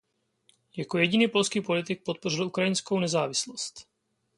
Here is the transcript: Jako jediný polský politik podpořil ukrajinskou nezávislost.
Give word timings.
Jako 0.77 0.97
jediný 0.97 1.27
polský 1.27 1.61
politik 1.61 2.03
podpořil 2.03 2.45
ukrajinskou 2.45 2.99
nezávislost. 2.99 3.87